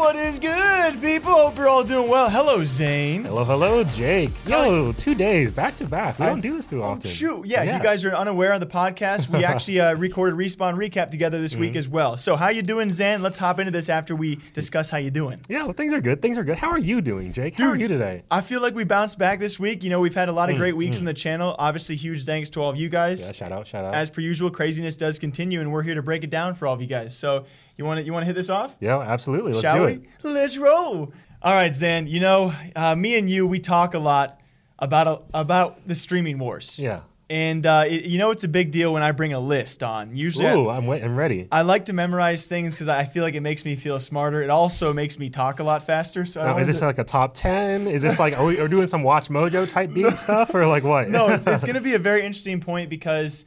[0.00, 1.30] What is good, people?
[1.32, 2.30] Hope you're all doing well.
[2.30, 3.24] Hello, Zane.
[3.24, 4.30] Hello, hello, Jake.
[4.46, 6.18] Yo, two days back to back.
[6.18, 7.10] We I- don't do this too Oh, often.
[7.10, 7.44] shoot.
[7.46, 9.28] Yeah, you guys are unaware on the podcast.
[9.28, 11.60] We actually uh, recorded Respawn Recap together this Mm-hmm.
[11.60, 12.16] week as well.
[12.16, 13.20] So how you doing, Zan?
[13.20, 15.38] Let's hop into this after we discuss how you doing.
[15.50, 16.22] Yeah, well, things are good.
[16.22, 16.58] Things are good.
[16.58, 17.54] How are you doing, Jake?
[17.54, 18.22] How are you today?
[18.30, 19.84] I feel like we bounced back this week.
[19.84, 21.54] You know, we've had a lot of great weeks in the channel.
[21.58, 23.22] Obviously, huge thanks to all of you guys.
[23.22, 23.94] Mm, Yeah, shout out, shout out.
[23.94, 26.74] As per usual, craziness does continue, and we're here to break it down for all
[26.74, 27.14] of you guys.
[27.14, 27.44] So
[27.80, 28.76] you want to you want to hit this off?
[28.80, 29.52] yeah, absolutely.
[29.54, 29.92] Let's Shall do we?
[29.92, 30.02] it.
[30.22, 31.12] Let's roll.
[31.42, 32.06] All right, Zan.
[32.06, 34.38] You know, uh, me and you, we talk a lot
[34.78, 36.78] about about the streaming wars.
[36.78, 37.00] Yeah.
[37.30, 40.16] And uh, it, you know, it's a big deal when I bring a list on.
[40.16, 41.46] Usually, I- Ooh, I'm, wait- I'm ready.
[41.52, 44.42] I like to memorize things because I feel like it makes me feel smarter.
[44.42, 46.26] It also makes me talk a lot faster.
[46.26, 47.86] So I Now, is this to- like a top 10?
[47.86, 51.08] Is this like, are we are doing some WatchMojo type beat stuff or like what?
[51.08, 53.46] no, it's, it's going to be a very interesting point because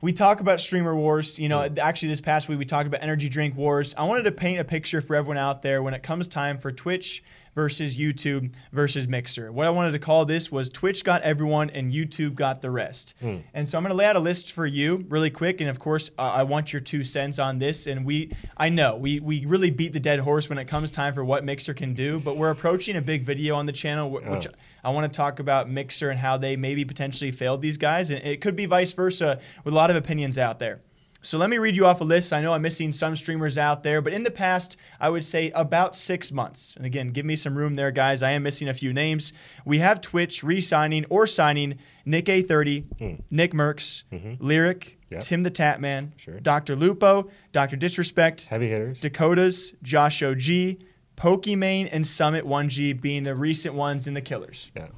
[0.00, 1.38] we talk about streamer wars.
[1.38, 3.94] You know, actually, this past week we talked about energy drink wars.
[3.96, 6.70] I wanted to paint a picture for everyone out there when it comes time for
[6.70, 7.22] Twitch
[7.58, 9.50] versus YouTube versus Mixer.
[9.50, 13.16] What I wanted to call this was Twitch got everyone and YouTube got the rest.
[13.52, 15.60] And so I'm going to lay out a list for you really quick.
[15.60, 17.88] And of course, uh, I want your two cents on this.
[17.88, 21.14] And we, I know we we really beat the dead horse when it comes time
[21.14, 22.20] for what Mixer can do.
[22.20, 24.46] But we're approaching a big video on the channel, wh- which.
[24.84, 28.12] I want to talk about Mixer and how they maybe potentially failed these guys.
[28.12, 30.80] And it could be vice versa with a lot of opinions out there.
[31.20, 32.32] So let me read you off a list.
[32.32, 35.50] I know I'm missing some streamers out there, but in the past, I would say
[35.50, 36.74] about six months.
[36.76, 38.22] And again, give me some room there, guys.
[38.22, 39.32] I am missing a few names.
[39.64, 43.14] We have Twitch re signing or signing NickEh30, hmm.
[43.30, 44.42] Nick Mercs, mm-hmm.
[44.44, 45.22] Lirik, Yep.
[45.22, 46.38] Tim the Tatman, Sure.
[46.38, 46.76] Dr.
[46.76, 47.76] Lupo, Dr.
[47.76, 49.00] Disrespect, Heavy hitters.
[49.00, 50.84] Dakotaz, Josh OG,
[51.16, 54.70] Pokimane, and Summit 1G being the recent ones in the killers.
[54.76, 54.88] yeah.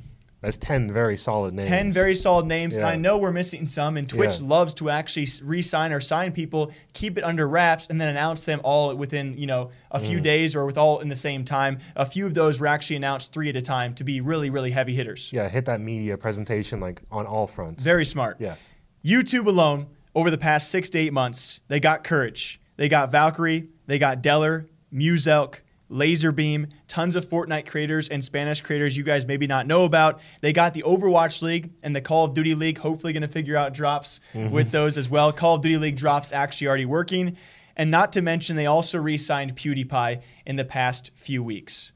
[0.41, 1.67] That's 10 very solid names.
[1.67, 4.47] 10 very solid names, and I know we're missing some, and Twitch Yeah.
[4.47, 8.47] loves to actually re sign or sign people, keep it under wraps, and then announce
[8.47, 10.23] them all within, you know, a few Mm.
[10.23, 11.79] days or with all in the same time.
[11.95, 14.71] A few of those were actually announced three at a time to be really, really
[14.71, 15.31] heavy hitters.
[15.33, 17.85] Yeah, hit that media presentation like on all fronts.
[17.85, 18.39] Very smart.
[18.41, 18.75] Yes.
[19.05, 23.69] YouTube alone, over the past six to eight months, they got Courage, they got Valkyrae,
[23.87, 29.47] they got Dellor, Muselk, Laserbeam, tons of Fortnite creators and Spanish creators you guys maybe
[29.47, 30.21] not know about.
[30.41, 33.57] They got the Overwatch League and the Call of Duty League, hopefully going to figure
[33.57, 34.55] out drops mm-hmm.
[34.55, 35.33] with those as well.
[35.33, 37.37] Call of Duty League drops actually already working.
[37.77, 41.93] And not to mention, they also re signed PewDiePie in the past few weeks.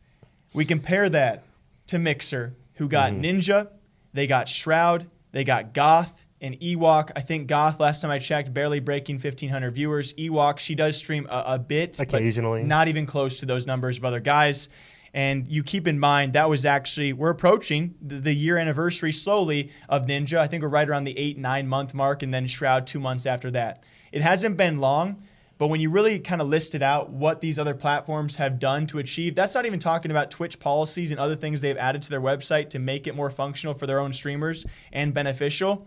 [0.53, 1.45] We compare that
[1.89, 3.23] to Mixer, who got mm-hmm.
[3.23, 3.69] Ninja,
[4.13, 7.11] they got Shroud, they got Goth, and Ewok.
[7.17, 10.13] I think Goth, last time I checked, barely breaking 1,500 viewers.
[10.15, 12.63] Ewok, she does stream a, a bit, Occasionally.
[12.63, 14.69] not even close to those numbers of other guys.
[15.15, 19.71] And you keep in mind that was actually we're approaching the, the year anniversary slowly
[19.89, 20.39] of Ninja.
[20.39, 23.25] I think we're right around the eight nine month mark, and then Shroud two months
[23.25, 23.85] after that.
[24.13, 25.23] It hasn't been long,
[25.57, 28.99] but when you really kind of listed out what these other platforms have done to
[28.99, 32.21] achieve, that's not even talking about Twitch policies and other things they've added to their
[32.21, 35.87] website to make it more functional for their own streamers and beneficial.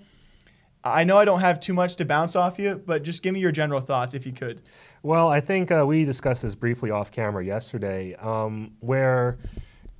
[0.84, 3.40] I know I don't have too much to bounce off you, but just give me
[3.40, 4.62] your general thoughts if you could.
[5.04, 9.38] Well, I think uh, we discussed this briefly off camera yesterday, um, where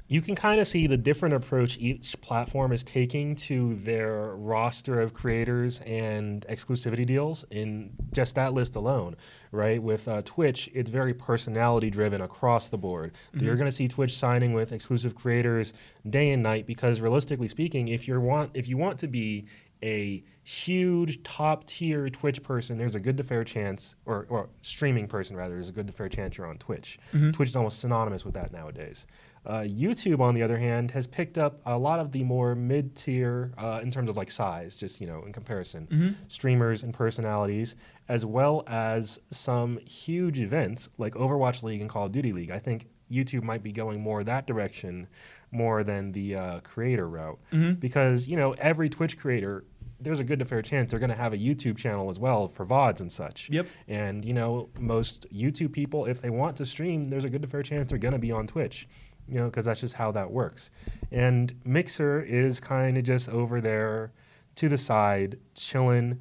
[0.10, 5.02] you can kind of see the different approach each platform is taking to their roster
[5.02, 9.18] of creators and exclusivity deals in just that list alone,
[9.52, 9.84] right?
[9.84, 13.16] With uh, Twitch, it's very personality driven across the board.
[13.34, 15.74] You're going to see Twitch signing with exclusive creators
[16.10, 19.46] day and night because, realistically speaking, if you want if you want to be
[19.84, 25.08] a huge top tier Twitch person, there's a good to fair chance, or, or streaming
[25.08, 27.00] person rather, there's a good to fair chance you're on Twitch.
[27.34, 29.08] Twitch is almost synonymous with that nowadays.
[29.46, 32.96] Uh, YouTube, on the other hand, has picked up a lot of the more mid
[32.96, 37.76] tier, uh, in terms of like size, just you know, in comparison, streamers and personalities,
[38.10, 42.52] as well as some huge events like Overwatch League and Call of Duty League.
[42.52, 45.08] I think YouTube might be going more that direction
[45.52, 47.40] more than the uh, creator route
[47.80, 49.64] because you know every Twitch creator
[50.00, 52.48] there's a good to fair chance they're going to have a YouTube channel as well
[52.48, 53.50] for VODs and such.
[53.50, 53.66] Yep.
[53.88, 57.48] And you know most YouTube people if they want to stream there's a good to
[57.48, 58.88] fair chance they're going to be on Twitch.
[59.28, 60.72] You know because that's just how that works.
[61.12, 64.12] And Mixer is kind of just over there
[64.56, 66.20] to the side chilling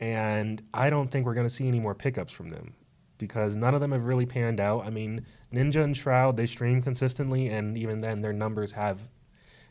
[0.00, 2.74] and I don't think we're going to see any more pickups from them
[3.18, 4.86] because none of them have really panned out.
[4.86, 9.00] I mean, Ninja and Shroud, they stream consistently, and even then, their numbers have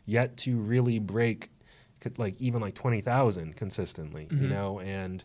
[0.06, 1.50] yet to really break
[2.18, 4.50] like even like 20,000 consistently, you mm-hmm.
[4.50, 5.24] know, and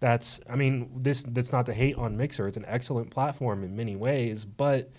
[0.00, 2.46] that's, I mean, this, that's not to hate on Mixer.
[2.46, 4.90] It's an excellent platform in many ways, but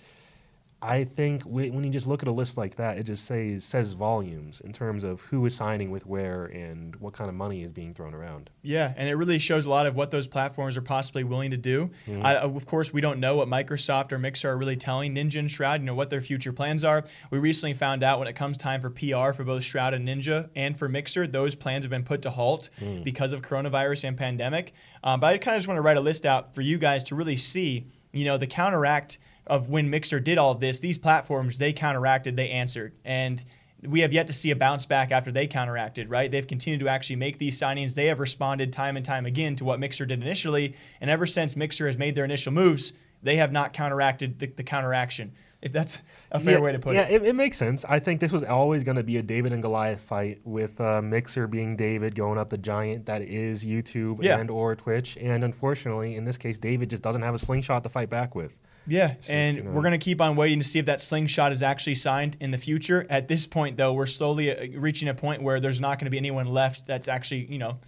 [0.82, 3.64] I think whe- when you just look at a list like that, it just says
[3.64, 7.62] says volumes in terms of who is signing with where and what kind of money
[7.62, 8.50] is being thrown around.
[8.62, 11.56] Yeah, and it really shows a lot of what those platforms are possibly willing to
[11.56, 11.90] do.
[12.06, 12.24] Mm-hmm.
[12.24, 15.50] I, of course, we don't know what Microsoft or Mixer are really telling Ninja and
[15.50, 17.04] Shroud, you know, what their future plans are.
[17.30, 20.50] We recently found out when it comes time for PR for both Shroud and Ninja
[20.54, 23.02] and for Mixer, those plans have been put to halt Mm.
[23.02, 24.74] because of coronavirus and pandemic.
[25.02, 27.02] Um, but I kind of just want to write a list out for you guys
[27.04, 30.80] to really see, you know, the counteract of when Mixer did all of this.
[30.80, 32.94] These platforms, they counteracted, they answered.
[33.04, 33.44] And
[33.82, 36.30] we have yet to see a bounce back after they counteracted, right?
[36.30, 37.94] They've continued to actually make these signings.
[37.94, 40.74] They have responded time and time again to what Mixer did initially.
[41.00, 44.62] And ever since Mixer has made their initial moves, they have not counteracted the, the
[44.62, 45.32] counteraction,
[45.62, 45.98] if that's
[46.30, 47.22] a fair yeah, way to put yeah, it.
[47.22, 47.28] it.
[47.28, 47.84] it makes sense.
[47.88, 51.02] I think this was always going to be a David and Goliath fight with uh,
[51.02, 54.38] Mixer being David going up the giant that is YouTube Yeah.
[54.38, 55.16] and or Twitch.
[55.20, 58.58] And unfortunately, in this case, David just doesn't have a slingshot to fight back with.
[58.86, 61.00] Yeah, just, and you know- we're going to keep on waiting to see if that
[61.00, 63.06] slingshot is actually signed in the future.
[63.10, 66.10] At this point, though, we're slowly uh, reaching a point where there's not going to
[66.10, 67.78] be anyone left that's actually, you know,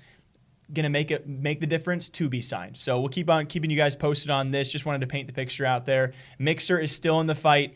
[0.73, 2.77] going to make it make the difference to be signed.
[2.77, 4.71] So we'll keep on keeping you guys posted on this.
[4.71, 6.13] Just wanted to paint the picture out there.
[6.39, 7.75] Mixer is still in the fight.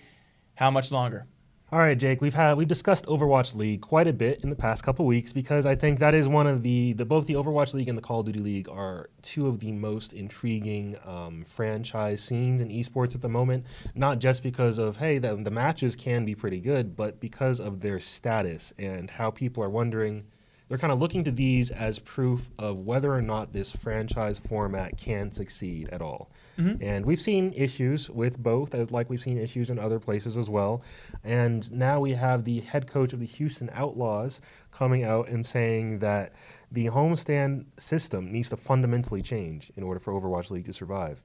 [0.55, 1.27] How much longer?
[1.73, 2.21] All right, Jake.
[2.21, 5.65] We've had we've discussed Overwatch League quite a bit in the past couple weeks because
[5.65, 8.21] I think that is one of the, the both the Overwatch League and the Call
[8.21, 13.23] of Duty League are two of the most intriguing um, franchise scenes in esports at
[13.23, 13.65] the moment.
[13.95, 17.81] Not just because of hey the, the matches can be pretty good, but because of
[17.81, 20.25] their status and how people are wondering.
[20.69, 24.97] They're kind of looking to these as proof of whether or not this franchise format
[24.97, 26.31] can succeed at all.
[26.59, 26.83] Mm-hmm.
[26.83, 30.49] And we've seen issues with both, as like we've seen issues in other places as
[30.49, 30.83] well.
[31.25, 34.41] And now we have the head coach of the Houston Outlaws
[34.71, 36.33] coming out and saying that
[36.71, 41.23] the homestand system needs to fundamentally change in order for Overwatch League to survive.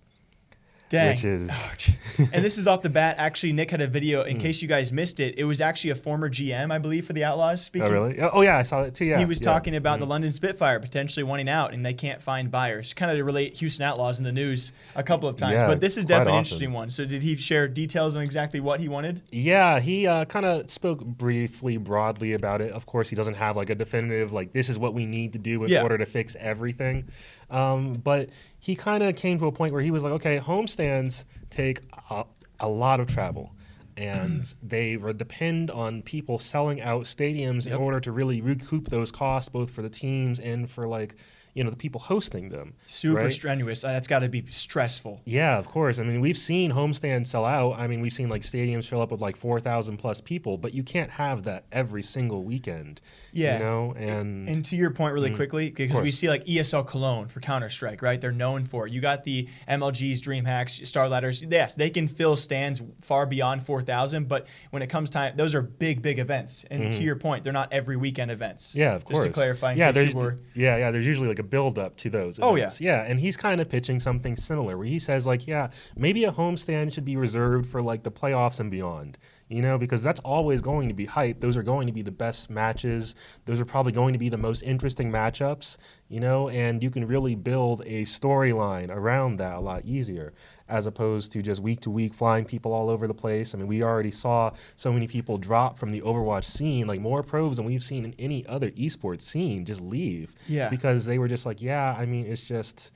[0.89, 1.09] Dang.
[1.09, 1.49] Which is
[2.31, 3.17] and this is off the bat.
[3.17, 4.21] Actually, Nick had a video.
[4.21, 7.13] In case you guys missed it, it was actually a former GM, I believe, for
[7.13, 7.63] the Outlaws.
[7.65, 7.87] Speaking.
[7.87, 8.19] oh really?
[8.19, 9.05] Oh yeah, I saw that too.
[9.05, 9.51] Yeah, he was yeah.
[9.51, 12.93] Talking about the London Spitfire potentially wanting out, and they can't find buyers.
[12.93, 15.81] Kind of to relate Houston Outlaws in the news a couple of times, Yeah, but
[15.81, 16.89] this is definitely an interesting one.
[16.89, 19.21] So, did he share details on exactly what he wanted?
[19.31, 22.71] Yeah, he uh, kind of spoke briefly, broadly about it.
[22.71, 25.39] Of course, he doesn't have like a definitive, like, this is what we need to
[25.39, 25.83] do in Yeah.
[25.83, 27.09] order to fix everything.
[27.49, 28.29] Um, but
[28.59, 30.37] he kind of came to a point where he was like, okay,
[30.77, 32.25] homestands take a,
[32.59, 33.51] a lot of travel.
[33.95, 39.49] And they depend on people selling out stadiums in order to really recoup those costs,
[39.49, 41.15] both for the teams and for like,
[41.57, 42.75] you know the people hosting them.
[42.85, 43.33] Super right?
[43.33, 43.83] strenuous.
[43.83, 45.21] Uh, That's got to be stressful.
[45.25, 45.97] Yeah, of course.
[45.97, 47.79] I mean, we've seen homestands sell out.
[47.79, 50.75] I mean, we've seen like stadiums fill up with like four thousand plus people, but
[50.75, 53.01] you can't have that every single weekend.
[53.33, 53.57] Yeah.
[53.57, 57.27] you know, and, And to your point, really quickly, because we see like ESL Cologne
[57.27, 58.21] for Counter Strike, right?
[58.21, 58.93] They're known for it.
[58.93, 61.41] You got the MLG's DreamHacks, Star Ladders.
[61.41, 65.63] Yes, they can fill stands far beyond 4,000, but when it comes time, those are
[65.63, 66.65] big, big events.
[66.69, 68.69] And to your point, they're not every weekend events.
[68.69, 68.79] Mm-hmm.
[68.79, 69.25] yeah, of course.
[69.25, 70.91] Just to clarify, yeah, there's yeah, yeah.
[70.91, 72.39] There's usually like a build up to those.
[72.41, 72.69] Oh, yeah.
[72.79, 73.03] yeah.
[73.03, 76.93] And he's kind of pitching something similar, where he says like, yeah, maybe a homestand
[76.93, 79.17] should be reserved for like the playoffs and beyond.
[79.49, 81.39] You know, because that's always going to be hype.
[81.39, 83.15] Those are going to be the best matches.
[83.45, 85.77] Those are probably going to be the most interesting matchups.
[86.09, 90.33] You know, and you can really build a storyline around that a lot easier,
[90.69, 93.53] as opposed to just week to week flying people all over the place.
[93.53, 97.23] I mean, we already saw so many people drop from the Overwatch scene, like more
[97.23, 100.35] pros than we've seen in any other esports scene, just leave.
[100.47, 100.69] Yeah.
[100.69, 102.91] Because they were just like, yeah, I mean, it's just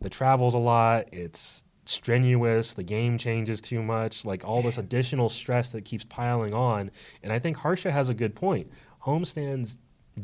[0.00, 1.08] the travel's a lot.
[1.12, 2.74] It's strenuous.
[2.74, 4.24] The game changes too much.
[4.24, 6.90] Like all this additional stress that keeps piling on.
[7.22, 8.70] And I think Harsha has a good point.
[9.02, 9.78] Homestands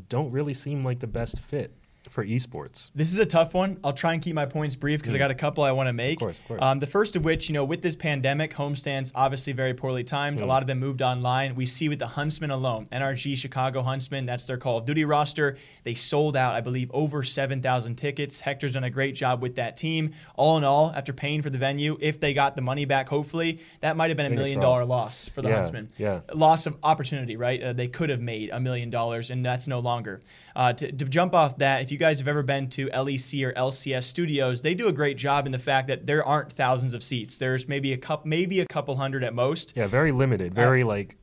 [0.08, 1.72] don't really seem like the best fit
[2.10, 2.90] for esports.
[2.94, 3.78] This is a tough one.
[3.84, 5.92] I'll try and keep my points brief because I got a couple I want to
[5.92, 6.18] make.
[6.18, 6.20] Mm.
[6.20, 6.62] course, of course.
[6.62, 10.40] Um, the first of which, you know, with this pandemic, homestands obviously very poorly timed.
[10.40, 10.44] Mm.
[10.44, 11.54] A lot of them moved online.
[11.54, 15.58] We see with the Huntsmen alone, NRG Chicago Huntsmen, that's their Call of Duty roster.
[15.84, 18.40] They sold out, I believe, over 7,000 tickets.
[18.40, 20.12] Hector's done a great job with that team.
[20.36, 23.60] All in all, after paying for the venue, if they got the money back, hopefully,
[23.80, 26.20] that might have been a million dollar loss for the Yeah, Huntsmen yeah.
[26.34, 27.62] loss of opportunity, right?
[27.62, 30.20] Uh, they could have made a million dollars, and that's no longer.
[30.54, 33.52] Uh, to, to jump off that, if you guys have ever been to LEC or
[33.52, 37.02] LCS studios, they do a great job in the fact that there aren't thousands of
[37.02, 37.38] seats.
[37.38, 39.72] There's maybe a cup, maybe a couple hundred at most.
[39.76, 41.16] Yeah, very limited, uh, very like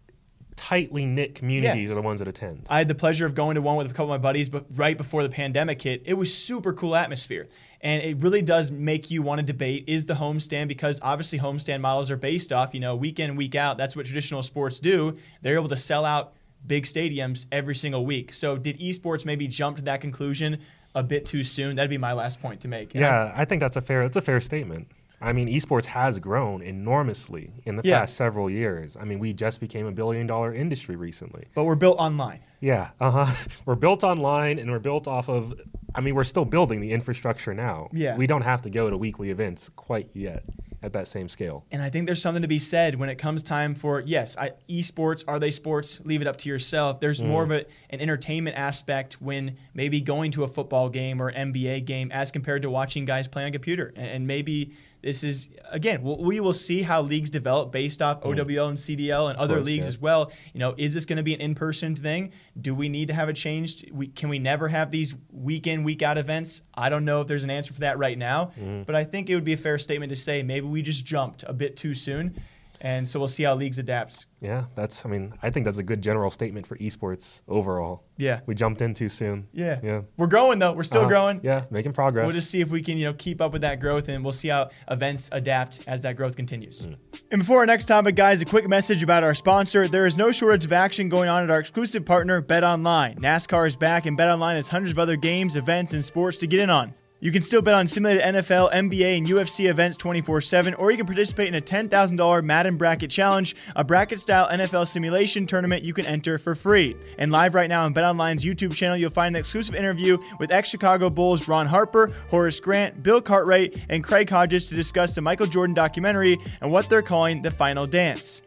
[0.56, 2.68] tightly knit communities are the ones that attend.
[2.70, 4.66] I had the pleasure of going to one with a couple of my buddies, but
[4.76, 7.48] right before the pandemic hit, it was super cool atmosphere.
[7.82, 11.82] And it really does make you want to debate is the homestand because obviously homestand
[11.82, 13.78] models are based off, you know, week in, week out.
[13.78, 15.18] That's what traditional sports do.
[15.42, 16.34] They're able to sell out
[16.66, 18.34] big stadiums every single week.
[18.34, 20.60] So did esports maybe jump to that conclusion
[20.96, 21.76] a bit too soon?
[21.76, 22.96] That'd be my last point to make.
[22.96, 24.88] And I- Yeah, I think that's a fair that's a fair statement.
[25.22, 28.00] I mean, esports has grown enormously in the Yeah.
[28.00, 28.98] past several years.
[29.00, 31.46] I mean, we just became a billion dollar industry recently.
[31.56, 32.40] but we're built online.
[32.60, 33.34] Yeah, uh huh.
[33.66, 35.54] We're built online and we're built off of.
[35.96, 37.90] I mean, we're still building the infrastructure now.
[37.94, 38.16] Yeah.
[38.18, 40.44] We don't have to go to weekly events quite yet
[40.84, 41.66] at that same scale.
[41.72, 44.52] And I think there's something to be said when it comes time for yes, I,
[44.70, 46.02] esports are they sports?
[46.04, 47.00] Leave it up to yourself.
[47.00, 47.32] There's mm-hmm.
[47.32, 51.86] more of a, an entertainment aspect when maybe going to a football game or NBA
[51.86, 53.94] game as compared to watching guys play on a computer.
[53.96, 54.74] And, and maybe
[55.04, 59.56] this is again we'll, see how leagues develop based off OWL and CDL and other
[59.56, 59.90] course, leagues yeah.
[59.90, 60.32] as well.
[60.54, 62.32] You know, is this going to be an in-person thing?
[62.60, 63.90] Do we need to have it changed?
[63.92, 66.62] We, can we never have these week in week out events?
[66.74, 68.84] I don't know if there's an answer for that right now, Mm-hmm.
[68.84, 71.44] but I think it would be a fair statement to say maybe we just jumped
[71.48, 72.42] a bit too soon,
[72.84, 74.28] and so we'll see how leagues adapt.
[74.42, 75.06] Yeah, that's.
[75.06, 78.04] I mean, I think that's a good general statement for esports overall.
[78.18, 78.42] Yeah.
[78.46, 79.48] We jumped in too soon.
[79.54, 80.02] Yeah, Yeah.
[80.18, 80.74] we're growing though.
[80.74, 81.08] We're still Uh-huh.
[81.10, 81.40] growing.
[81.44, 82.26] Yeah, making progress.
[82.26, 84.34] We'll just see if we can, you know, keep up with that growth, and we'll
[84.34, 86.86] see how events adapt as that growth continues.
[86.86, 86.96] Mm.
[87.32, 89.88] And before our next topic, guys, a quick message about our sponsor.
[89.88, 93.20] There is no shortage of action going on at our exclusive partner, BetOnline.
[93.20, 96.60] NASCAR is back, and BetOnline has hundreds of other games, events, and sports to get
[96.60, 96.94] in on.
[97.24, 100.98] You can still bet on simulated NFL, NBA, and UFC events 24 7, or you
[100.98, 105.94] can participate in a $10,000 Madden Bracket Challenge, a bracket style NFL simulation tournament you
[105.94, 106.98] can enter for free.
[107.18, 110.68] And live right now on BetOnline's YouTube channel, you'll find an exclusive interview with ex
[110.70, 115.48] Chicago Bulls Ron Harper, Horace Grant, Bill Cartwright, and Craig Hodges to discuss the Michael
[115.48, 118.42] Jordan documentary and what they're calling the final dance.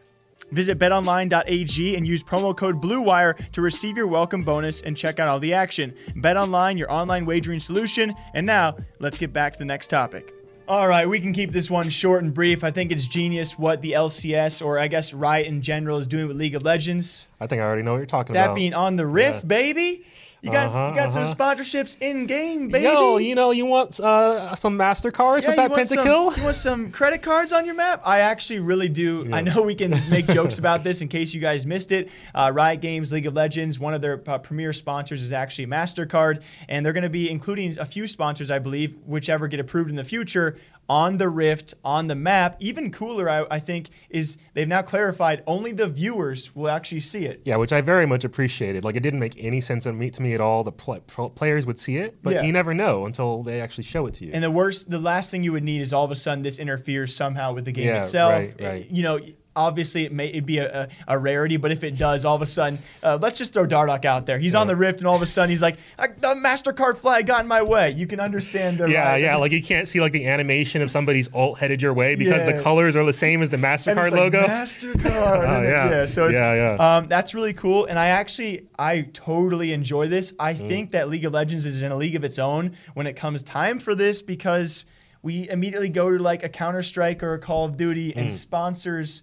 [0.51, 5.27] Visit betonline.ag and use promo code BLUEWIRE to receive your welcome bonus and check out
[5.27, 5.93] all the action.
[6.15, 8.15] BetOnline, your online wagering solution.
[8.33, 10.33] And now, let's get back to the next topic.
[10.69, 12.61] All right, we can keep this one short and brief.
[12.63, 16.27] I think it's genius what the LCS, or I guess Riot in general, is doing
[16.27, 17.29] with League of Legends.
[17.39, 18.53] I think I already know what you're talking That about.
[18.53, 19.47] That being on the Rift, Yeah.
[19.47, 20.05] baby.
[20.43, 21.33] You got, Uh-huh, you got some uh-huh.
[21.33, 22.83] sponsorships in game, baby.
[22.83, 26.37] Yo, you know, you want uh, some Mastercards Yeah, with that want some- pentakill?
[26.37, 28.01] you want some credit cards on your map?
[28.05, 29.27] I actually really do.
[29.33, 32.09] I know we can make jokes about this in case you guys missed it.
[32.35, 36.43] Uh, Riot Games, League of Legends, one of their uh, premier sponsors is actually MasterCard,
[36.69, 39.95] and they're going to be including a few sponsors, I believe, whichever get approved in
[39.95, 40.57] the future
[40.89, 42.55] on the Rift, on the map.
[42.59, 47.25] Even cooler, I, I think, is they've now clarified only the viewers will actually see
[47.25, 47.41] it.
[47.45, 48.83] Yeah, which I very much appreciated.
[48.83, 50.63] Like, it didn't make any sense to me, to me at all.
[50.63, 52.43] The pl- pl- players would see it, but Yeah.
[52.43, 54.31] you never know until they actually show it to you.
[54.33, 56.59] And the worst, the last thing you would need is all of a sudden this
[56.59, 58.31] interferes somehow with the game Yeah, itself.
[58.31, 58.89] right, right.
[58.89, 59.19] You know,
[59.57, 62.41] obviously it may it'd be a, a, a rarity, but if it does, all of
[62.41, 64.37] a sudden, uh, let's just throw Dardoch out there.
[64.39, 67.41] He's on the rift, and all of a sudden he's like, the Mastercard flag got
[67.41, 67.91] in my way.
[67.91, 68.79] You can understand.
[68.79, 69.21] Yeah, right.
[69.21, 69.35] yeah.
[69.37, 72.51] Like you can't see like the animation of somebody's alt headed your way because Yeah.
[72.53, 74.43] the colors are the same as the And Mastercard it's like, logo.
[74.47, 75.05] Mastercard.
[75.47, 76.05] Oh, it- yeah.
[76.05, 76.97] So it's, Yeah, yeah.
[76.97, 77.85] Um, that's really cool.
[77.85, 80.33] And I actually, I totally enjoy this.
[80.39, 80.67] I Mm.
[80.67, 83.41] think that League of Legends is in a league of its own when it comes
[83.43, 84.85] time for this because
[85.23, 88.17] we immediately go to like a Counter Strike or a Call of Duty, Mm.
[88.17, 89.21] and sponsors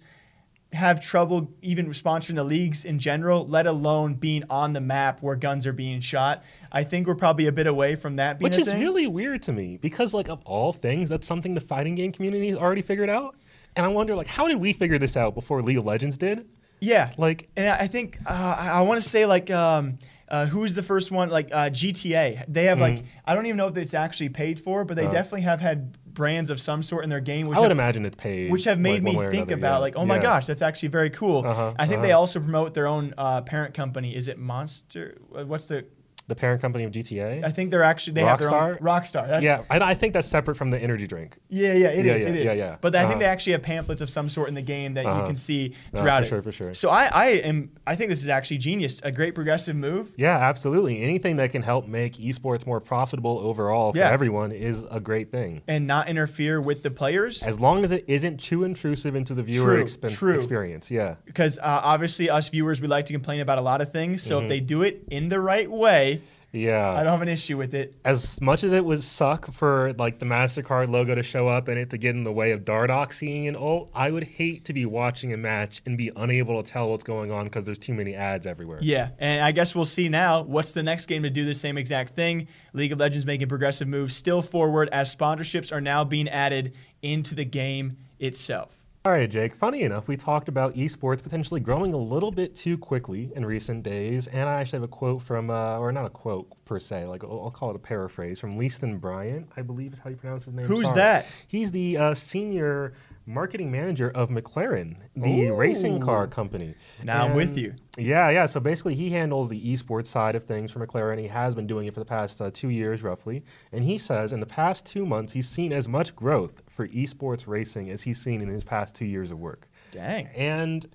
[0.75, 5.35] have trouble even sponsoring the leagues in general, let alone being on the map where
[5.35, 6.43] guns are being shot.
[6.71, 8.79] I think we're probably a bit away from that being Which is thing.
[8.81, 12.49] really weird to me because, like, of all things, that's something the fighting game community
[12.49, 13.35] has already figured out.
[13.75, 16.45] And I wonder, like, how did we figure this out before League of Legends did?
[16.81, 20.75] Yeah, Like- and I think uh, I, I want to say like um, uh, who's
[20.75, 21.29] the first one?
[21.29, 22.45] Like uh, GTA.
[22.47, 23.05] They have like Mm-hmm.
[23.25, 26.49] I don't even know if it's actually paid for, but they definitely have had brands
[26.49, 27.47] of some sort in their game.
[27.47, 27.57] Which.
[27.57, 28.51] I would have, imagine it's paid.
[28.51, 29.77] which have made like, me think another, about yeah.
[29.79, 31.45] like, oh my gosh, that's actually very cool.
[31.45, 32.07] Uh-huh, I think uh-huh.
[32.07, 34.15] they also promote their own uh, parent company.
[34.15, 35.17] Is it Monster?
[35.35, 35.85] uh, What's the?
[36.27, 37.43] The parent company of GTA?
[37.45, 38.81] I think they're actually they have their own Rockstar?
[38.81, 39.41] Rockstar.
[39.43, 41.37] Yeah, I, I think that's separate from the energy drink.
[41.49, 42.23] Yeah, yeah, it Yeah, is.
[42.23, 42.75] yeah, it yeah, yeah.
[42.81, 43.19] But I think Uh-huh.
[43.19, 45.27] they actually have pamphlets of some sort in the game that you Uh-huh.
[45.27, 46.29] can see No, throughout for it.
[46.29, 46.73] sure, for sure.
[46.73, 47.69] So I, I am.
[47.85, 49.01] I think this is actually genius.
[49.03, 50.13] A great progressive move.
[50.17, 51.01] Yeah, absolutely.
[51.03, 54.09] Anything that can help make esports more profitable overall for Yeah.
[54.09, 55.61] everyone is a great thing.
[55.67, 57.43] and not interfere with the players.
[57.43, 59.95] As long as it isn't too intrusive into the viewer experience.
[59.99, 60.35] True, expen- true.
[60.37, 60.89] experience.
[60.89, 61.15] Yeah.
[61.25, 64.23] because uh, obviously us viewers we like to complain about a lot of things.
[64.23, 64.45] So Mm-hmm.
[64.45, 66.14] if they do it in the right way,
[66.55, 66.91] Yeah.
[66.91, 67.95] I don't have an issue with it.
[68.05, 71.77] as much as it would suck for like the Mastercard logo to show up and
[71.77, 74.65] it to get in the way of Dardoch seeing an ult, oh, I would hate
[74.65, 77.79] to be watching a match and be unable to tell what's going on because there's
[77.79, 78.79] too many ads everywhere.
[78.81, 81.77] Yeah, and I guess we'll see now what's the next game to do the same
[81.77, 82.47] exact thing.
[82.73, 87.35] League of Legends making progressive moves still forward as sponsorships are now being added into
[87.35, 88.84] the game itself.
[89.05, 89.53] All right, Jake.
[89.53, 93.83] Funny enough, we talked about esports potentially growing a little bit too quickly in recent
[93.83, 97.05] days, and I actually have a quote from, uh, or not a quote per se,
[97.05, 100.15] like I'll I'll call it a paraphrase from Leaston Bryant, I believe is how you
[100.15, 100.65] pronounce his name.
[100.65, 100.95] Who's Sorry.
[100.95, 101.25] that?
[101.47, 102.93] He's the uh, senior
[103.25, 106.75] marketing manager of McLaren, the racing car company.
[107.03, 107.73] Now I'm with you.
[107.97, 108.45] Yeah, yeah.
[108.45, 111.19] So basically, he handles the esports side of things for McLaren.
[111.19, 113.43] He has been doing it for the past uh, two years, roughly.
[113.71, 117.47] And he says in the past two months, he's seen as much growth for esports
[117.47, 119.67] racing as he's seen in his past two years of work.
[119.91, 120.27] Dang.
[120.35, 120.85] And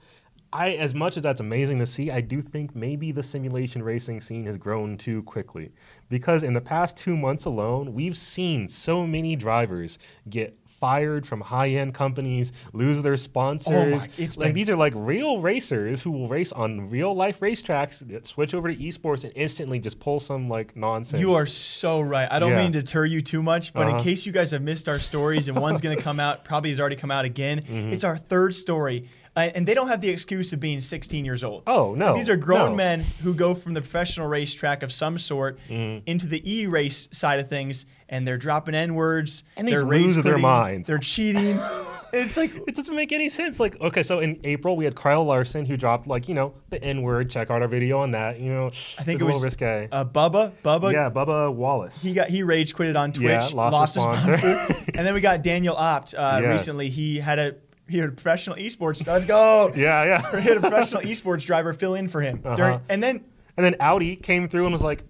[0.53, 4.21] I, as much as that's amazing to see, I do think maybe the simulation racing
[4.21, 5.73] scene has grown too quickly.
[6.09, 11.41] Because in the past two months alone, we've seen so many drivers get fired from
[11.41, 14.09] high-end companies, lose their sponsors.
[14.19, 17.99] it's like been- these are like real racers who will race on real life racetracks,
[18.09, 21.21] that switch over to esports, and instantly just pull some like nonsense.
[21.21, 22.29] You are so right.
[22.31, 22.63] I don't Yeah.
[22.63, 24.05] mean to deter you too much, but in Uh-huh.
[24.05, 26.81] case you guys have missed our stories and one's going to come out, probably has
[26.81, 27.93] already come out again, Mm-hmm.
[27.93, 29.05] it's our third story.
[29.37, 31.63] Uh, and they don't have the excuse of being 16 years old.
[31.67, 32.77] Oh, no, These are grown no.
[32.77, 36.03] men who go from the professional racetrack of some sort Mm-hmm.
[36.07, 39.45] into the e race side of things, and they're dropping N words.
[39.57, 40.89] And they they're just lose their minds.
[40.89, 41.57] They're cheating.
[42.13, 43.61] it's like, It doesn't make any sense.
[43.61, 46.83] Like, okay, so in April we had Kyle Larson who dropped like you know the
[46.83, 47.31] N word.
[47.31, 48.41] Check out our video on that.
[48.41, 49.89] You know, I think it's it a was little risque.
[49.93, 50.51] uh, Bubba.
[50.65, 50.93] Bubba.
[50.93, 52.03] yeah, Bubba Wallace.
[52.03, 54.33] He got he rage quitted on Twitch, Yeah, lost lost, a a sponsor.
[54.37, 56.51] sponsor, and then we got Daniel Abt uh, Yeah.
[56.51, 56.89] recently.
[56.91, 57.55] He had a
[57.91, 59.07] he had a professional esports.
[59.07, 59.73] Let's go.
[59.77, 60.41] yeah, yeah.
[60.41, 62.57] He had a professional esports driver fill in for him Uh-huh.
[62.57, 63.25] during, and then
[63.57, 65.03] and then Audi came through and was like,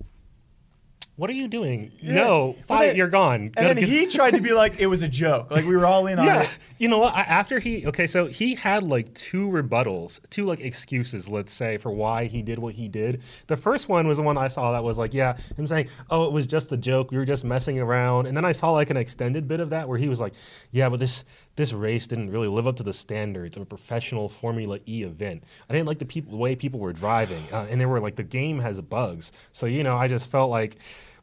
[1.17, 1.93] "What are you doing?
[2.01, 2.15] Yeah.
[2.15, 2.87] No, fight.
[2.87, 5.65] then- you're gone." and then he tried to be like it was a joke, like
[5.67, 6.59] we were all in on yeah, it.
[6.79, 7.15] you know what?
[7.15, 11.77] I, after he okay, so he had like two rebuttals, two like excuses, let's say,
[11.77, 13.23] for why he did what he did.
[13.49, 16.25] The first one was the one I saw that was like, yeah, him saying, "Oh,
[16.25, 17.11] it was just a joke.
[17.11, 19.87] We were just messing around." And then I saw like an extended bit of that
[19.89, 20.33] where he was like,
[20.73, 21.25] "Yeah, but this
[21.61, 25.45] this race didn't really live up to the standards of a professional Formula E event.
[25.69, 28.17] I didn't like the people the way people were driving, uh, and they were like
[28.17, 29.33] the game has bugs.
[29.53, 30.77] So you know, I just felt like."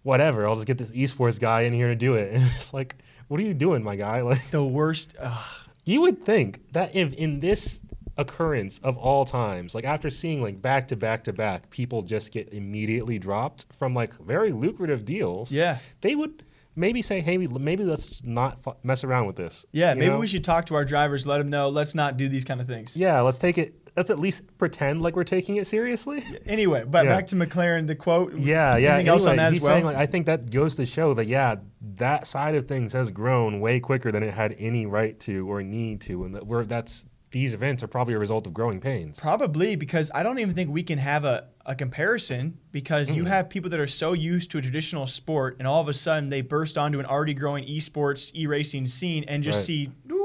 [0.03, 2.31] Whatever, I'll just get this esports guy in here to do it.
[2.35, 2.95] And it's like,
[3.27, 4.21] what are you doing, my guy?
[4.31, 5.15] Like, The worst.
[5.19, 5.45] ugh.
[5.83, 7.81] you would think that if in this
[8.17, 12.31] occurrence of all times, like after seeing like back to back to back, people just
[12.31, 15.51] get immediately dropped from like very lucrative deals.
[15.51, 15.77] Yeah.
[15.99, 16.43] they would
[16.77, 19.65] maybe say, hey, maybe let's not fu- mess around with this.
[19.71, 20.19] Yeah, maybe know?
[20.19, 21.67] we should talk to our drivers, let them know.
[21.69, 22.95] Let's not do these kind of things.
[22.95, 23.73] Yeah, let's take it.
[23.97, 26.23] Let's at least pretend like we're taking it seriously.
[26.45, 27.15] Anyway, but Yeah.
[27.15, 28.33] back to McLaren, the quote.
[28.35, 28.93] Yeah, yeah.
[28.93, 29.75] Anything else on that he's as well?
[29.75, 31.55] saying like I think that goes to show that yeah,
[31.95, 35.63] that side of things has grown way quicker than it had any right to or
[35.63, 39.19] need to, and that we're that's these events are probably a result of growing pains.
[39.19, 43.15] Probably because I don't even think we can have a, a comparison because Mm.
[43.15, 45.93] you have people that are so used to a traditional sport and all of a
[45.93, 49.65] sudden they burst onto an already growing esports, e racing scene and just Right.
[49.65, 50.23] see, "Ooh,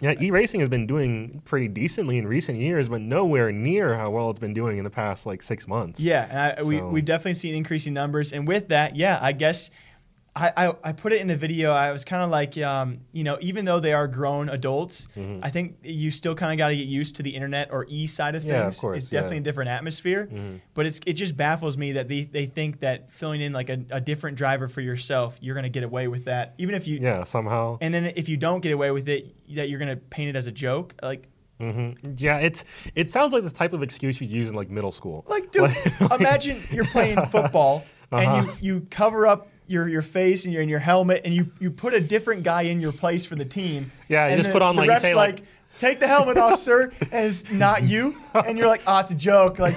[0.00, 4.28] Yeah, e-racing has been doing pretty decently in recent years, but nowhere near how well
[4.28, 6.00] it's been doing in the past like six months.
[6.00, 8.32] Yeah, and I, we, we've definitely seen increasing numbers.
[8.32, 9.70] And with that, yeah, I guess
[10.36, 11.70] I, I, I put it in a video.
[11.70, 15.44] I was kind of like, um, you know, even though they are grown adults, Mm-hmm.
[15.44, 18.08] I think you still kind of got to get used to the internet or e
[18.08, 18.52] side of things.
[18.52, 19.38] Yeah, of course, It's definitely yeah.
[19.38, 19.42] Mm-hmm.
[19.42, 20.28] a different atmosphere.
[20.74, 23.78] But it's it just baffles me that they, they think that filling in like a,
[23.90, 26.54] a different driver for yourself, you're going to get away with that.
[26.58, 27.78] Even if you, Yeah, somehow.
[27.80, 30.36] and then if you don't get away with it, that you're going to paint it
[30.36, 30.94] as a joke.
[31.00, 31.28] Like,
[31.60, 32.64] Yeah, it's
[32.96, 35.24] it sounds like the type of excuse you use in like middle school.
[35.28, 35.70] Like, dude,
[36.18, 38.20] imagine you're playing football Uh-huh.
[38.22, 41.50] and you, you cover up your, your face and your, and your helmet and you,
[41.60, 43.90] you put a different guy in your place for the team.
[44.08, 45.42] Yeah, you just the- put on, like, say, like-
[45.78, 48.16] take the helmet off, sir, and it's not you.
[48.34, 49.58] And you're like, oh, it's a joke.
[49.58, 49.76] Like,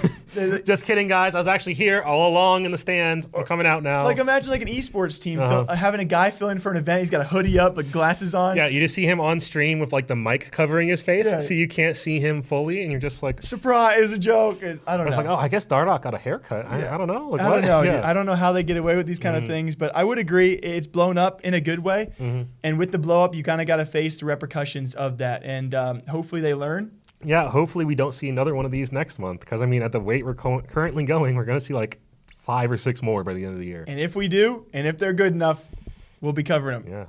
[0.66, 1.36] Just kidding, guys.
[1.36, 3.28] I was actually here all along in the stands.
[3.34, 4.04] I'm coming out now.
[4.04, 5.66] like imagine like an esports team Uh-huh.
[5.66, 7.00] fill, having a guy fill in for an event.
[7.00, 8.58] He's got a hoodie up, but glasses on.
[8.58, 11.40] yeah, you just see him on stream with like the mic covering his face, Yeah.
[11.40, 14.12] so you can't see him fully, and you're just like, Surprise!
[14.12, 14.64] A joke.
[14.64, 15.04] I don't I know.
[15.06, 16.66] was like, oh, I guess Dardoch got a haircut.
[16.68, 16.96] I, Yeah.
[16.96, 17.30] I don't know.
[17.30, 17.56] Like, I what?
[17.64, 17.82] don't know.
[17.84, 17.98] Yeah.
[18.00, 18.06] Mm-hmm.
[18.08, 20.18] I don't know how they get away with these kind of things, but I would
[20.18, 22.12] agree it's blown up in a good way.
[22.64, 25.44] And with the blow up, you kind of got to face the repercussions of that,
[25.44, 26.92] and um, hopefully they learn.
[27.24, 29.92] Yeah, hopefully we don't see another one of these next month, because I mean, at
[29.92, 32.00] the rate we're co- currently going, we're going to see like
[32.40, 33.84] five or six more by the end of the year.
[33.88, 35.64] And if we do, and if they're good enough,
[36.22, 36.92] we'll be covering them.
[36.92, 37.06] Yeah.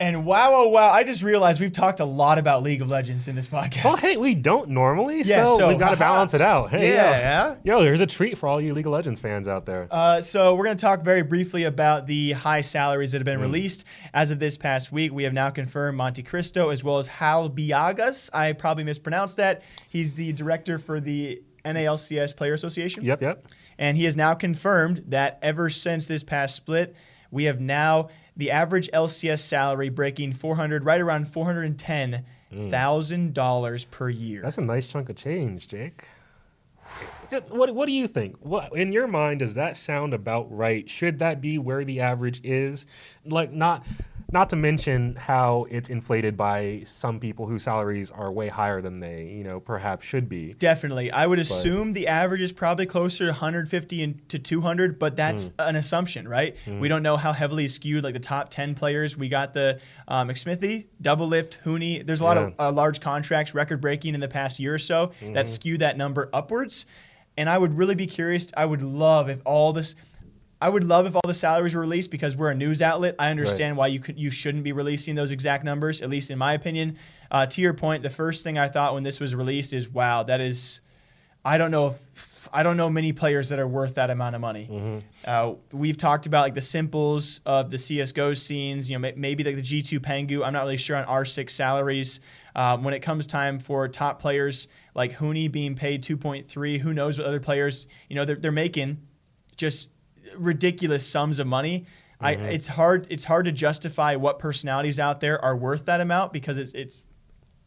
[0.00, 0.88] And wow, oh wow!
[0.88, 3.84] I just realized we've talked a lot about League of Legends in this podcast.
[3.84, 6.70] Well, hey, we don't normally, Yeah, so, so, we've got to balance it out.
[6.70, 7.56] Hey, Yeah.
[7.62, 9.88] yo, yo, there's a treat for all you League of Legends fans out there.
[9.90, 13.32] Uh, so we're going to talk very briefly about the high salaries that have Mm.
[13.32, 13.84] been released
[14.14, 15.12] as of this past week.
[15.12, 18.30] We have now confirmed Monte Cristo as well as Hal Biagas.
[18.32, 19.60] I probably mispronounced that.
[19.86, 23.04] He's the director for the NALCS Player Association.
[23.04, 23.44] yep, yep.
[23.78, 26.96] And he has now confirmed that ever since this past split,
[27.30, 34.42] we have now the average LCS salary breaking 400, right around $410,000 per year.
[34.42, 36.06] That's a nice chunk of change, Jake.
[37.48, 38.36] What, what do you think?
[38.40, 40.90] What in your mind does that sound about right?
[40.90, 42.86] Should that be where the average is?
[43.24, 43.86] Like not
[44.32, 49.00] not to mention how it's inflated by some people whose salaries are way higher than
[49.00, 50.54] they, you know, perhaps should be.
[50.54, 51.10] Definitely.
[51.10, 55.48] I would assume the average is probably closer to 150 and to 200, but that's
[55.48, 55.54] Hmm.
[55.58, 56.54] an assumption, right?
[56.66, 59.16] We don't know how heavily skewed like the top 10 players.
[59.16, 62.04] We got the um, McSmithy, Double Lift, Huni.
[62.06, 65.08] There's a lot of uh, large contracts, record breaking in the past year or so
[65.20, 65.32] Mm-hmm.
[65.34, 66.86] that skew that number upwards.
[67.36, 68.46] And I would really be curious.
[68.56, 69.94] I would love if all this.
[70.60, 73.14] I would love if all the salaries were released because we're a news outlet.
[73.18, 76.38] I understand why you could you shouldn't be releasing those exact numbers, at least in
[76.38, 76.98] my opinion.
[77.30, 80.22] Uh, to your point, the first thing I thought when this was released is, wow,
[80.24, 80.80] that is.
[81.42, 84.42] I don't know if I don't know many players that are worth that amount of
[84.42, 85.02] money.
[85.24, 88.90] Uh, we've talked about like the s1mples of the CS:GO scenes.
[88.90, 90.44] You know, maybe like the G2 Pengu.
[90.44, 92.20] I'm not really sure on R6 salaries.
[92.54, 97.16] Um, when it comes time for top players like Huni being paid 2.3, who knows
[97.16, 98.98] what other players you know they're, they're making
[99.56, 99.88] just
[100.36, 101.86] ridiculous sums of money.
[102.22, 103.06] I, it's hard.
[103.08, 106.72] It's hard to justify what personalities out there are worth that amount because it's.
[106.72, 106.98] it's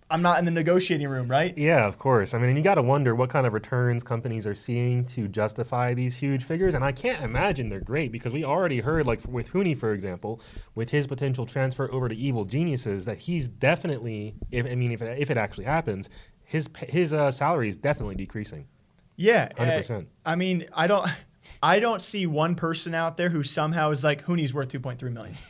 [0.10, 1.58] I'm not in the negotiating room, right?
[1.58, 2.36] Yeah, of course.
[2.36, 5.28] I mean, and you got to wonder what kind of returns companies are seeing to
[5.28, 6.76] justify these huge figures.
[6.76, 10.40] And I can't imagine they're great because we already heard, like with Huni, for example,
[10.76, 15.02] with his potential transfer over to Evil Geniuses, that he's definitely, if I mean, if
[15.02, 16.12] it, if it actually happens,
[16.44, 18.68] his his uh, salary is definitely decreasing.
[19.16, 20.06] Yeah, uh, 100%.
[20.26, 21.10] I mean, I don't,
[21.64, 25.36] I don't see one person out there who somehow is like Huni's worth 2.3 million.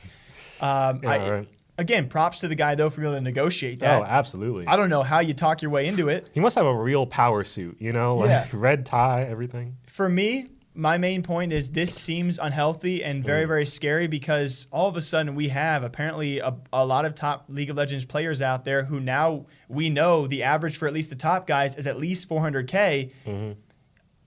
[0.61, 1.49] Um, Yeah, I, right.
[1.77, 4.01] Again, props to the guy though for being able to negotiate that.
[4.01, 4.65] oh, absolutely.
[4.67, 6.29] I don't know how you talk your way into it.
[6.31, 8.47] He must have a real power suit, you know, like Yeah.
[8.53, 9.75] red tie, everything.
[9.87, 10.45] For me,
[10.75, 13.25] my main point is this seems unhealthy and Mm.
[13.25, 17.13] very, very scary because all of a sudden we have apparently a, a lot of
[17.15, 20.93] top League of Legends players out there who now we know the average for at
[20.93, 23.55] least the top guys is at least 400K.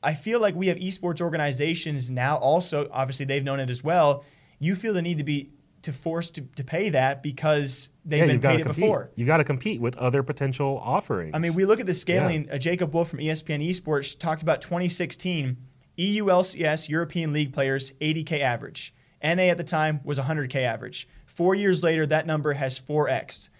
[0.03, 4.25] I feel like we have esports organizations now also, obviously they've known it as well.
[4.59, 5.51] You feel the need to be
[5.83, 8.83] to force to, to pay that because they've been you've got paid it compete.
[8.83, 9.11] before.
[9.15, 11.33] You got to compete with other potential offerings.
[11.35, 12.51] I mean, we look at the scaling.
[12.51, 15.57] Uh, Jacob Wolf from ESPN Esports talked about 2016
[15.97, 18.95] EU LCS European League players 80k average.
[19.23, 21.09] NA at the time was 100k average.
[21.25, 23.51] Four years later, that number has 4xed.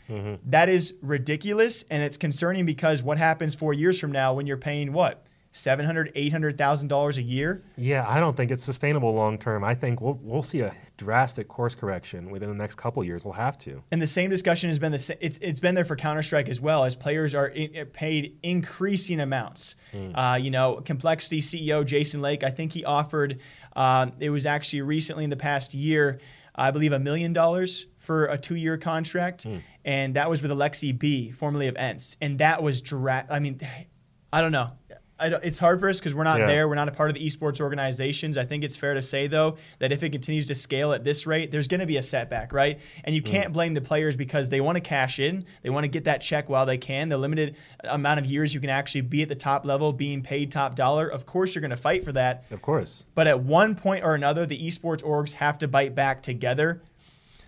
[0.47, 4.57] That is ridiculous, and it's concerning because what happens four years from now when you're
[4.57, 5.26] paying what?
[5.57, 7.63] Seven hundred, eight hundred thousand dollars a year.
[7.79, 9.65] Yeah, I don't think it's sustainable long term.
[9.65, 13.25] I think we'll we'll see a drastic course correction within the next couple years.
[13.25, 13.83] We'll have to.
[13.91, 16.61] And the same discussion has been the it's it's been there for Counter Strike as
[16.61, 19.77] well as players are in, paid increasing amounts.
[20.15, 23.41] Uh, you know, Complexity CEO Jason Lake, I think he offered
[23.75, 26.21] um, it was actually recently in the past year,
[26.55, 29.47] I believe a million dollars for a two year contract.
[29.87, 33.59] and that was with Alexi B, formerly of Ents, and that was dra- I mean,
[34.35, 34.73] I don't know.
[35.19, 36.47] I don't, it's hard for us because we're not Yeah.
[36.47, 36.69] there.
[36.69, 38.37] We're not a part of the esports organizations.
[38.37, 41.27] I think it's fair to say, though, that if it continues to scale at this
[41.27, 42.79] rate, there's going to be a setback, right?
[43.05, 43.27] And you mm.
[43.27, 45.47] can't blame the players because they want to cash in.
[45.63, 47.09] They want to get that check while they can.
[47.09, 50.53] The limited amount of years you can actually be at the top level, being paid
[50.53, 51.09] top dollar.
[51.09, 52.45] Of course, you're going to fight for that.
[52.51, 53.07] Of course.
[53.15, 56.83] But at one point or another, the esports orgs have to bite back together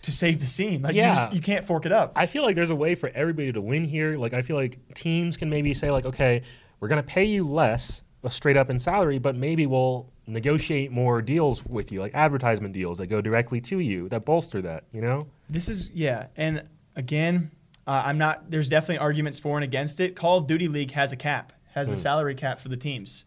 [0.02, 0.80] to save the scene.
[0.82, 1.14] Like you, Yeah.
[1.16, 2.12] just, you can't fork it up.
[2.16, 4.16] I feel like there's a way for everybody to win here.
[4.16, 6.42] Like I feel like teams can maybe say like, okay,
[6.80, 11.64] we're gonna pay you less, straight up in salary, but maybe we'll negotiate more deals
[11.64, 14.84] with you, like advertisement deals that go directly to you that bolster that.
[14.92, 15.26] You know?
[15.48, 16.64] This is yeah, and
[16.96, 17.50] again,
[17.86, 18.50] uh, I'm not.
[18.50, 20.14] There's definitely arguments for and against it.
[20.14, 23.24] Call of Duty League has a cap, has a salary cap for the teams.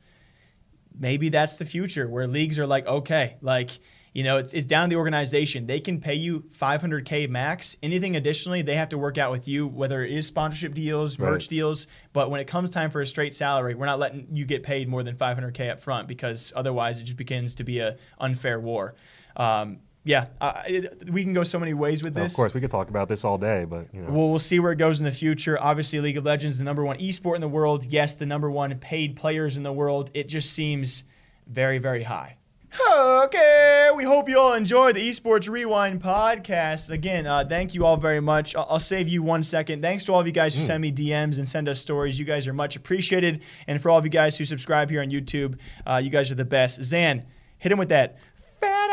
[0.97, 3.71] Maybe that's the future where leagues are like, okay, like
[4.13, 5.67] you know, it's it's down to the organization.
[5.67, 7.77] They can pay you 500k max.
[7.81, 11.29] Anything additionally, they have to work out with you, whether it is sponsorship deals, merch
[11.43, 11.49] Right.
[11.49, 11.87] deals.
[12.11, 14.89] But when it comes time for a straight salary, we're not letting you get paid
[14.89, 18.95] more than 500k up front because otherwise it just begins to be a unfair war.
[19.37, 22.33] Um, yeah, uh, it, we can go so many ways with this.
[22.33, 24.09] Of course, we could talk about this all day, but you know.
[24.11, 25.61] Well, we'll see where it goes in the future.
[25.61, 27.85] Obviously, League of Legends, the number one esport in the world.
[27.85, 30.09] Yes, the number one paid players in the world.
[30.15, 31.03] It just seems
[31.47, 32.37] very, very high.
[32.79, 36.89] Okay, we hope you all enjoy the Esports Rewind podcast.
[36.89, 38.55] Again, uh, thank you all very much.
[38.55, 39.81] I'll, I'll save you one second.
[39.81, 42.17] Thanks to all of you guys who send me DMs and send us stories.
[42.17, 43.41] You guys are much appreciated.
[43.67, 46.35] And for all of you guys who subscribe here on YouTube, uh, you guys are
[46.35, 46.81] the best.
[46.81, 47.25] Zan,
[47.57, 48.19] hit him with that
[48.61, 48.89] fat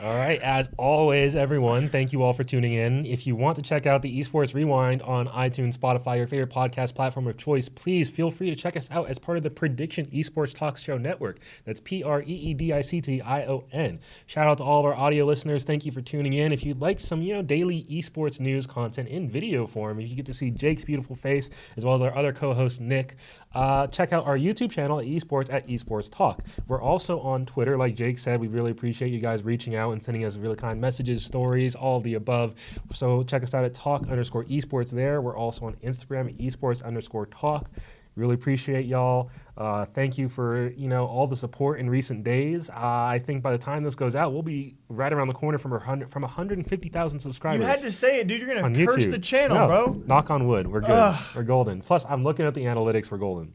[0.00, 3.04] All right, as always, everyone, thank you all for tuning in.
[3.04, 6.94] If you want to check out the Esports Rewind on iTunes, Spotify, your favorite podcast
[6.94, 10.06] platform of choice, please feel free to check us out as part of the Prediction
[10.06, 11.40] Esports Talk Show Network.
[11.64, 13.98] That's P R E E D I C T I O N.
[14.26, 15.64] Shout out to all of our audio listeners.
[15.64, 16.52] Thank you for tuning in.
[16.52, 20.14] If you'd like some, you know, daily esports news content in video form, if you
[20.14, 23.16] get to see Jake's beautiful face as well as our other co-host Nick,
[23.54, 26.44] uh, check out our YouTube channel at Esports at Esports Talk.
[26.68, 28.40] We're also on Twitter, like Jake said.
[28.40, 32.00] We really appreciate you guys reaching out and sending us really kind messages, stories, all
[32.00, 32.54] the above.
[32.92, 35.20] So check us out at talk underscore esports there.
[35.20, 37.70] We're also on Instagram at esports underscore talk.
[38.16, 39.30] Really appreciate y'all.
[39.56, 42.68] Uh, thank you for you know all the support in recent days.
[42.68, 45.58] Uh, I think by the time this goes out, we'll be right around the corner
[45.58, 47.60] from 100 from 150,000 subscribers.
[47.60, 48.42] You had to say it, dude.
[48.42, 49.10] You're going to curse YouTube.
[49.12, 50.02] the channel, No, bro.
[50.06, 50.66] Knock on wood.
[50.66, 50.90] We're good.
[50.90, 51.24] Ugh.
[51.36, 51.80] We're golden.
[51.82, 53.10] Plus, I'm looking at the analytics.
[53.12, 53.54] We're golden.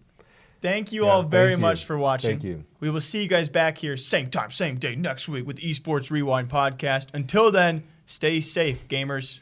[0.65, 1.57] Thank you Yeah, all very you.
[1.57, 2.31] much for watching.
[2.31, 2.63] Thank you.
[2.79, 6.09] We will see you guys back here same time, same day next week with Esports
[6.09, 7.07] Rewind podcast.
[7.13, 9.39] Until then, stay safe, gamers.